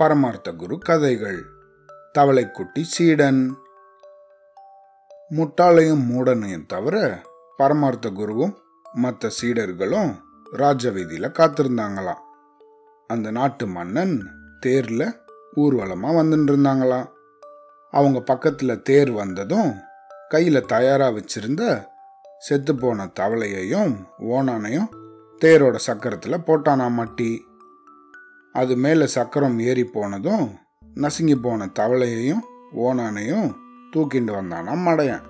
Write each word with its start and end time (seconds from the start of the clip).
பரமார்த்த 0.00 0.52
குரு 0.52 0.78
கதைகள். 0.78 1.44
தவளைக்குட்டி 2.18 2.82
சீடன். 2.82 3.56
முட்டாளையும் 5.30 6.02
மூடனையும் 6.10 6.66
தவிர 6.66 7.22
பரமார்த்த 7.56 8.10
குருவும் 8.10 8.54
மற்ற 8.92 9.30
சீடர்களும் 9.42 10.14
ராஜவீதியில 10.52 11.30
காத்திருந்தாங்களாம். 11.30 12.20
அந்த 13.06 13.30
நாட்டு 13.30 13.66
மன்னன் 13.66 14.28
தேர்ல 14.66 15.12
ஊர்வலமா 15.56 16.08
வந்துட்டு 16.16 16.50
இருந்தாங்களாம் 16.50 17.06
அவங்க 17.90 18.34
பக்கத்துல 18.34 18.82
தேர் 18.82 19.10
வந்ததும் 19.10 19.74
கையில 20.30 20.66
தயாரா 20.66 21.08
வச்சிருந்த 21.08 21.86
செத்து 22.38 22.74
போன 22.74 23.10
தவளையையும் 23.20 24.04
ஓனானையும் 24.18 24.88
தேரோட 25.44 25.78
சக்கரத்துல 25.86 26.36
போட்டானா 26.46 26.88
மட்டி. 26.90 27.48
அது 28.52 28.76
மேலே 28.76 29.06
சக்கரம் 29.06 29.58
ஏறி 29.58 29.84
போனதும் 29.84 30.50
நசுங்கி 30.94 31.36
போன 31.36 31.70
தவளையையும் 31.78 32.40
ஓனானையும் 32.76 33.54
தூக்கிண்டு 33.92 34.32
வந்தானா 34.32 34.74
மடையன். 34.86 35.22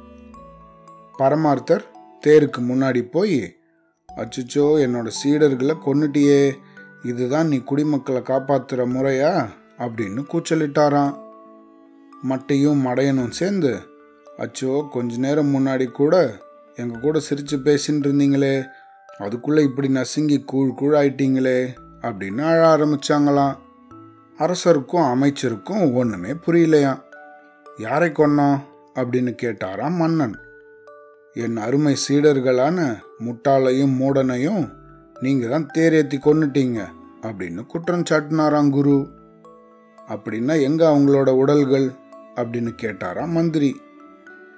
பரமார்த்தர் 1.19 1.85
தேருக்கு 2.27 2.59
முன்னாடி 2.59 3.03
போய் 3.03 3.57
அச்சுச்சோ 4.17 4.67
என்னோட 4.85 5.11
சீடர்களை 5.25 5.77
கொன்னுட்டியே 5.87 6.53
இதுதான் 7.03 7.49
நீ 7.49 7.57
குடிமக்களை 7.57 8.23
காப்பாத்துற 8.23 8.87
முறையா? 8.87 9.49
அப்படின்னு 9.79 10.25
கூச்சலிட்டாராம். 10.33 11.19
மட்டையும் 12.29 12.81
மடையனும் 12.87 13.31
சேர்ந்து 13.31 13.81
அச்சோ 14.39 14.89
கொஞ்ச 14.89 15.17
நேரம் 15.17 15.55
முன்னாடி 15.55 15.91
கூட 15.91 16.41
எங்க 16.75 16.99
கூட 16.99 17.19
சிரிச்சு 17.19 17.53
பேசின்னு 17.53 18.07
இருந்தீங்களே 18.07 18.67
அதுக்குள்ள 19.19 19.63
இப்படி 19.63 19.89
நசுங்கி 19.89 20.45
கூழ் 20.45 20.73
கூழாயிட்டீங்களே. 20.81 21.89
அப்படின்னு 22.03 22.43
அழ 22.43 22.77
ஆரம்பிச்சாங்களாம். 22.77 23.57
அரசருக்கும் 24.39 25.03
அமைச்சருக்கும் 25.03 25.93
ஒன்றுமே 25.93 26.33
புரியலையாம். 26.33 27.03
யாரை 27.79 28.11
கொன்னோம்? 28.11 28.59
அப்படின்னு 28.95 29.37
கேட்டாராம் 29.43 29.97
மன்னன். 29.97 30.39
என் 31.35 31.57
அருமை 31.57 31.97
சீடர்களான 32.09 32.97
முட்டாளையும் 33.19 33.97
மூடனையும் 34.01 34.71
நீங்கள் 35.21 35.51
தான் 35.51 35.69
தேரேத்தி 35.75 36.19
கொன்னுட்டீங்க 36.19 36.87
அப்படின்னு 37.23 37.67
குற்றம் 37.67 38.03
சாட்டினாராம் 38.11 38.71
குரு. 38.71 39.09
அப்படின்னா 40.09 40.63
எங்க 40.63 40.91
அவங்களோட 40.91 41.31
உடல்கள்? 41.31 41.91
அப்படின்னு 42.35 42.73
கேட்டாராம் 42.83 43.29
மந்திரி. 43.29 43.81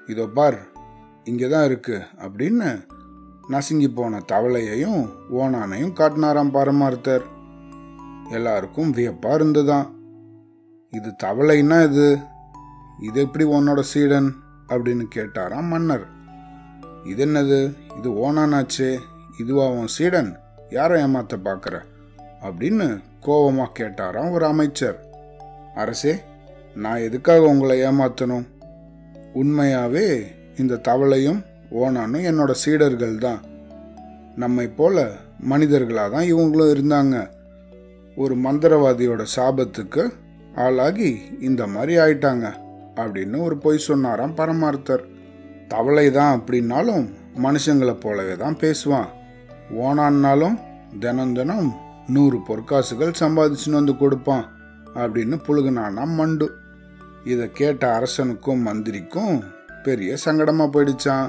இதோ 0.07 0.27
பார் 0.27 0.59
இங்கே 1.25 1.49
தான் 1.49 1.65
இருக்கு 1.65 2.03
அப்படின்னு 2.19 2.87
நசுங்கி 3.49 3.91
போன 3.91 4.23
தவளையையும் 4.33 5.09
ஓனானையும் 5.35 5.95
காட்டினாராம் 5.95 6.51
பரமார்த்தர். 6.51 7.23
எல்லாருக்கும் 8.31 8.95
வியப்பா 8.95 9.35
இருந்துதான். 9.35 9.95
இது 10.91 11.13
தவளைன்னா 11.23 11.85
இது? 11.85 12.19
இது 13.01 13.21
எப்படி 13.21 13.45
உன்னோட 13.45 13.81
சீடன்? 13.81 14.35
அப்படின்னு 14.69 15.03
கேட்டாராம் 15.15 15.69
மன்னர். 15.69 16.07
இது 17.05 17.27
என்னது? 17.27 17.75
இது 17.99 18.11
ஓனானாச்சே? 18.11 18.99
இதுவா 19.41 19.69
உன் 19.69 19.87
சீடன்? 19.87 20.37
யாரை 20.71 21.03
ஏமாத்த 21.03 21.37
பார்க்குற 21.45 21.81
அப்படின்னு 22.43 23.01
கோபமா 23.23 23.67
கேட்டாராம் 23.79 24.31
ஒரு 24.31 24.47
அமைச்சர். 24.47 25.07
அரசே 25.75 26.21
நான் 26.75 26.99
எதுக்காக 26.99 27.41
உங்களை 27.41 27.81
ஏமாத்தணும்? 27.81 28.47
உண்மையாவே 29.35 30.27
இந்த 30.59 30.75
தவளையும் 30.75 31.45
ஓனானும் 31.81 32.27
என்னோட 32.31 32.53
சீடர்கள் 32.63 33.17
தான். 33.19 33.41
நம்மை 34.43 34.67
போல 34.69 34.97
மனிதர்களாக 35.51 36.11
தான் 36.15 36.29
இவங்களும் 36.33 36.73
இருந்தாங்க. 36.75 37.17
ஒரு 38.17 38.35
மந்திரவாதியோட 38.37 39.23
சாபத்துக்கு 39.37 40.03
ஆளாகி 40.65 41.11
இந்த 41.41 41.63
மாதிரி 41.67 41.95
ஆயிட்டாங்க 41.97 42.47
அப்படின்னு 43.03 43.37
ஒரு 43.43 43.57
பொய் 43.57 43.87
சொன்னாராம் 43.89 44.37
பரமார்த்தர். 44.41 45.05
தவளை 45.69 46.07
தான் 46.11 46.35
அப்படின்னாலும் 46.37 47.05
மனுஷங்களை 47.45 47.95
போலவே 47.95 48.35
தான் 48.37 48.59
பேசுவான். 48.63 49.11
ஓனான்னாலும் 49.85 50.57
தினம் 51.01 51.35
தினம் 51.35 51.69
நூறு 52.15 52.39
பொற்காசுகள் 52.49 53.21
சம்பாதிச்சுன்னு 53.21 53.81
வந்து 53.81 53.97
கொடுப்பான் 53.97 54.45
அப்படின்னு 54.95 55.37
புழுகுனானா 55.47 56.05
மண்டு. 56.19 56.49
இதை 57.25 57.47
கேட்ட 57.53 57.85
அரசனுக்கும் 57.99 58.67
மந்திரிக்கும் 58.69 59.37
பெரிய 59.85 60.17
சங்கடமாக 60.25 60.73
போயிடுச்சான் 60.75 61.29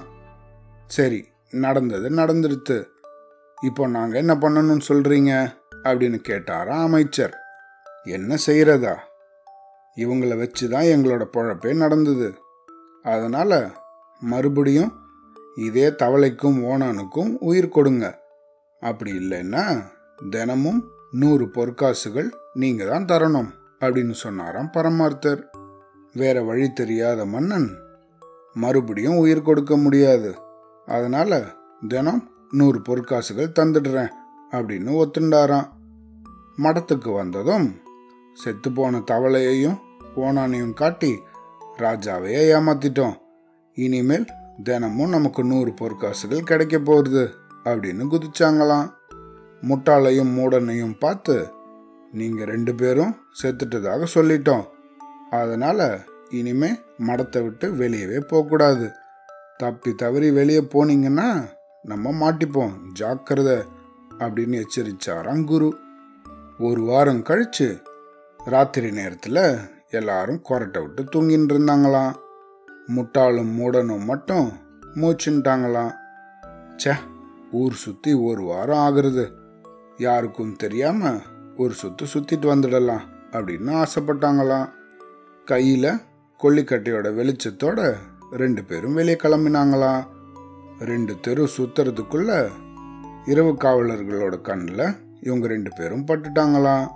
சரி 0.96 1.22
நடந்தது 1.66 2.08
நடந்துடுத்து. 2.20 2.78
இப்போ 3.58 3.84
நாங்கள் 3.96 4.22
என்ன 4.22 4.34
பண்ணணும்னு 4.44 4.86
சொல்கிறீங்க 4.92 5.32
அப்படின்னு 5.88 6.20
கேட்டாரா 6.30 6.76
அமைச்சர். 6.88 7.34
என்ன 8.18 8.38
செய்கிறதா 8.46 8.96
இவங்களை 9.98 10.36
வச்சு 10.42 10.66
தான் 10.74 10.90
எங்களோட 10.94 11.24
பொழப்பே 11.36 11.74
நடந்தது. 11.84 12.30
அதனால் 13.06 13.58
மறுபடியும் 14.22 14.92
இதே 15.68 15.88
தவளைக்கும் 16.02 16.58
ஓனானுக்கும் 16.72 17.32
உயிர் 17.50 17.74
கொடுங்க. 17.78 18.06
அப்படி 18.82 19.12
இல்லைன்னா 19.22 19.64
தினமும் 20.32 20.80
நூறு 21.22 21.46
பொற்காசுகள் 21.56 22.30
நீங்கள் 22.62 22.92
தான் 22.94 23.10
தரணும் 23.12 23.52
அப்படின்னு 23.82 24.16
சொன்னாராம் 24.24 24.74
பரமார்த்தர். 24.76 25.42
வேற 26.16 26.38
வழி 26.50 26.68
தெரியாத 26.80 27.20
மன்னன் 27.34 27.70
மறுபடியும் 28.56 29.22
உயிர் 29.24 29.48
கொடுக்க 29.48 29.74
முடியாது. 29.78 30.32
அதனால் 30.86 31.56
தினம் 31.88 32.32
நூறு 32.52 32.80
பொற்காசுகள் 32.80 33.56
தந்துடுறேன் 33.60 34.12
அப்படின்னு 34.52 34.92
ஒத்துண்டாராம். 35.04 35.70
மடத்துக்கு 36.58 37.14
வந்ததும் 37.14 37.82
செத்துப்போன 38.44 39.04
தவளையையும் 39.12 39.78
ஓனானையும் 40.16 40.74
காட்டி 40.74 41.20
ராஜாவையே 41.78 42.42
ஏமாத்திட்டோம். 42.56 43.16
இனிமேல் 43.74 44.26
தினமும் 44.64 45.10
நமக்கு 45.10 45.44
நூறு 45.44 45.72
பொற்காசுகள் 45.72 46.40
கிடைக்க 46.40 46.80
போகிறது 46.80 47.34
அப்படின்னு 47.64 48.04
குதிச்சாங்களாம். 48.04 48.90
முட்டாளையும் 49.62 50.34
மூடனையும் 50.38 51.00
பார்த்து 51.00 51.48
நீங்கள் 52.12 52.48
ரெண்டு 52.48 52.76
பேரும் 52.76 53.16
செத்துட்டதாக 53.42 54.08
சொல்லிட்டோம். 54.14 54.66
அதனால் 55.30 56.00
இனிமே 56.30 56.80
மடத்தை 56.98 57.44
விட்டு 57.44 57.72
வெளியவே 57.72 58.20
போகக்கூடாது. 58.20 58.96
தப்பி 59.58 59.94
தவறி 59.94 60.32
வெளியே 60.32 60.60
போனீங்கன்னா 60.60 61.48
நம்ம 61.82 62.12
மாட்டிப்போம். 62.12 62.72
ஜாக்கிரதை 62.94 63.58
அப்படின்னு 64.20 64.64
எச்சரிச்சாராம் 64.64 65.44
குரு. 65.44 65.76
ஒரு 66.60 66.82
வாரம் 66.82 67.24
கழிச்சு 67.24 67.82
ராத்திரி 68.46 68.92
நேரத்தில் 68.92 69.58
எல்லாரும் 69.90 70.42
கொரட்டை 70.50 70.82
விட்டு 70.82 71.04
தூங்கின்னு 71.04 71.52
இருந்தாங்களாம். 71.52 72.16
முட்டாளும் 72.88 73.54
மூடனும் 73.54 74.06
மட்டும் 74.06 74.52
மூச்சுன்ட்டாங்களாம். 74.96 75.94
ச்சே 76.78 76.94
ஊர் 77.52 77.74
சுற்றி 77.74 78.14
ஒரு 78.14 78.44
வாரம் 78.44 78.78
ஆகுறது. 78.78 79.32
யாருக்கும் 79.98 80.56
தெரியாம 80.56 81.20
ஒரு 81.58 81.74
சுற்று 81.74 82.08
சுற்றிட்டு 82.14 82.44
வந்துடலாம் 82.44 83.02
அப்படின்னு 83.32 83.84
ஆசைப்பட்டாங்களாம். 83.84 84.70
கையில் 85.46 86.02
கொல்லிக்கட்டையோட 86.44 87.14
வெளிச்சத்தோட 87.14 87.96
ரெண்டு 88.38 88.64
பேரும் 88.64 88.94
வெளியே 88.94 89.16
கிளம்பினாங்களாம் 89.16 90.04
ரெண்டு 90.80 91.20
தெரு 91.22 91.48
சுத்துறதுக்குள்ள 91.58 92.50
இரவு 93.26 93.52
காவலர்களோட 93.52 94.42
கண்ணில் 94.42 94.96
இவங்க 95.22 95.48
ரெண்டு 95.48 95.72
பேரும் 95.76 96.06
பட்டுட்டாங்களாம் 96.06 96.88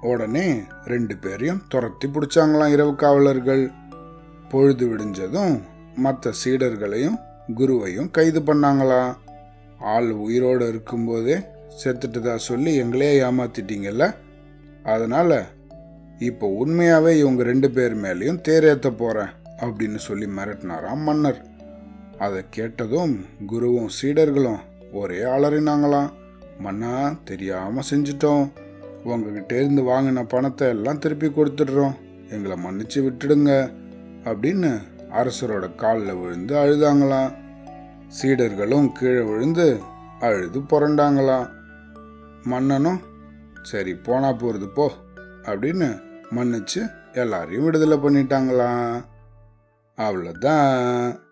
உடனே 0.00 0.62
ரெண்டு 0.84 1.16
பேரையும் 1.16 1.62
துரத்தி 1.68 2.08
பிடிச்சாங்களாம் 2.08 2.70
இரவு 2.70 2.94
காவலர்கள். 2.94 3.70
பொழுது 4.48 4.86
விடிஞ்சதும் 4.86 5.62
மற்ற 5.94 6.32
சீடர்களையும் 6.44 7.18
குருவையும் 7.54 8.10
கைது 8.10 8.40
பண்ணாங்களாம் 8.40 9.16
ஆள் 9.78 10.10
உயிரோடு 10.10 10.68
இருக்கும்போதே 10.68 11.46
செத்துட்டதா 11.84 12.34
சொல்லி 12.34 12.74
எங்களே 12.74 13.22
ஏமாத்திட்டீங்கல்ல? 13.22 14.14
அதனால் 14.84 15.46
இப்போ 16.18 16.46
உண்மையாகவே 16.46 17.18
இவங்க 17.18 17.42
ரெண்டு 17.42 17.70
பேர் 17.70 17.96
மேலேயும் 17.96 18.42
தேரேற்ற 18.48 18.90
போகிறேன் 18.96 19.32
அப்படின்னு 19.60 19.96
சொல்லி 19.96 20.26
மிரட்டினாராம் 20.26 21.02
மன்னர். 21.02 21.46
அதை 22.18 22.44
கேட்டதும் 22.50 23.24
குருவும் 23.46 23.90
சீடர்களும் 24.02 24.60
ஒரே 24.92 25.18
அலறினாங்களாம் 25.18 26.10
மன்னா 26.58 27.14
தெரியாம 27.24 27.82
செஞ்சிட்டோம். 27.90 28.50
உங்ககிட்ட 29.04 29.54
இருந்து 29.54 29.82
வாங்கின 29.82 30.22
பணத்தை 30.28 30.68
எல்லாம் 30.68 30.98
திருப்பி 30.98 31.26
கொடுத்துடுறோம். 31.26 31.96
எங்களை 32.30 32.56
மன்னிச்சு 32.64 32.98
விட்டுடுங்க 33.06 33.70
அப்படின்னு 34.24 34.70
அரசரோட 35.10 35.74
காலில் 35.74 36.14
விழுந்து 36.14 36.54
அழுதாங்களாம். 36.54 37.34
சீடர்களும் 38.20 38.92
கீழே 38.92 39.20
விழுந்து 39.20 39.78
அழுது 40.20 40.60
புரண்டாங்களாம். 40.60 41.48
மன்னனும் 42.44 43.00
சரி 43.62 43.94
போனா 43.94 44.30
போறது 44.30 44.66
போ 44.66 44.92
அப்படின்னு 45.42 46.00
மன்னிச்சு 46.36 46.90
எல்லாரையும் 47.12 47.64
விடுதலை 47.64 47.98
பண்ணிட்டாங்களாம். 47.98 49.04
habla 49.96 50.32
da. 50.32 51.23